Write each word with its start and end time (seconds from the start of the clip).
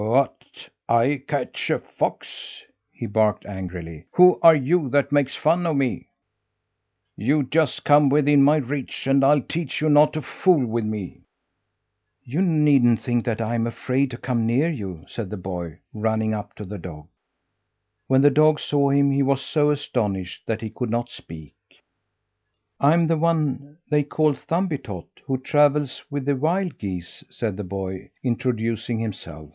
"What, 0.03 0.67
I 0.89 1.21
catch 1.27 1.69
a 1.69 1.77
fox?" 1.77 2.63
he 2.91 3.05
barked 3.05 3.45
angrily. 3.45 4.07
"Who 4.13 4.39
are 4.41 4.55
you 4.55 4.89
that 4.89 5.11
makes 5.11 5.35
fun 5.35 5.63
of 5.67 5.75
me? 5.77 6.07
You 7.15 7.43
just 7.43 7.83
come 7.83 8.09
within 8.09 8.41
my 8.41 8.55
reach 8.55 9.05
and 9.05 9.23
I'll 9.23 9.43
teach 9.43 9.79
you 9.79 9.89
not 9.89 10.13
to 10.13 10.23
fool 10.23 10.65
with 10.65 10.85
me!" 10.85 11.25
"You 12.23 12.41
needn't 12.41 13.01
think 13.01 13.25
that 13.25 13.43
I'm 13.43 13.67
afraid 13.67 14.09
to 14.09 14.17
come 14.17 14.47
near 14.47 14.69
you!" 14.71 15.05
said 15.07 15.29
the 15.29 15.37
boy, 15.37 15.77
running 15.93 16.33
up 16.33 16.55
to 16.55 16.65
the 16.65 16.79
dog. 16.79 17.05
When 18.07 18.23
the 18.23 18.31
dog 18.31 18.59
saw 18.59 18.89
him 18.89 19.11
he 19.11 19.21
was 19.21 19.43
so 19.45 19.69
astonished 19.69 20.47
that 20.47 20.61
he 20.61 20.71
could 20.71 20.89
not 20.89 21.09
speak. 21.09 21.53
"I'm 22.79 23.05
the 23.05 23.17
one 23.19 23.77
they 23.91 24.01
call 24.01 24.33
Thumbietot, 24.33 25.09
who 25.27 25.37
travels 25.37 26.03
with 26.09 26.25
the 26.25 26.35
wild 26.35 26.79
geese," 26.79 27.23
said 27.29 27.55
the 27.55 27.63
boy, 27.63 28.09
introducing 28.23 28.97
himself. 28.97 29.49